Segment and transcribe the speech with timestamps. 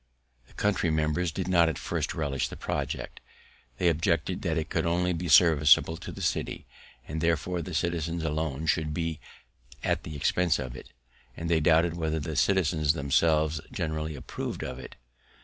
[0.47, 3.19] The country members did not at first relish the project;
[3.77, 6.65] they objected that it could only be serviceable to the city,
[7.07, 9.19] and therefore the citizens alone should be
[9.83, 10.91] at the expense of it;
[11.37, 14.95] and they doubted whether the citizens themselves generally approv'd of it.